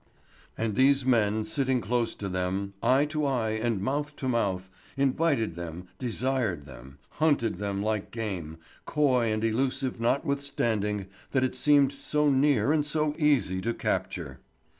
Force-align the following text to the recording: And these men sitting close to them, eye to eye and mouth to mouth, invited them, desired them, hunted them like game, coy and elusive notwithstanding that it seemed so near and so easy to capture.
And 0.57 0.73
these 0.73 1.05
men 1.05 1.45
sitting 1.45 1.79
close 1.79 2.15
to 2.15 2.27
them, 2.27 2.73
eye 2.81 3.05
to 3.05 3.23
eye 3.23 3.51
and 3.51 3.79
mouth 3.83 4.15
to 4.15 4.27
mouth, 4.27 4.67
invited 4.97 5.53
them, 5.53 5.89
desired 5.99 6.65
them, 6.65 6.97
hunted 7.19 7.59
them 7.59 7.83
like 7.83 8.09
game, 8.09 8.57
coy 8.87 9.31
and 9.31 9.43
elusive 9.43 9.99
notwithstanding 10.01 11.05
that 11.33 11.43
it 11.43 11.55
seemed 11.55 11.91
so 11.91 12.31
near 12.31 12.73
and 12.73 12.83
so 12.83 13.13
easy 13.19 13.61
to 13.61 13.75
capture. 13.75 14.39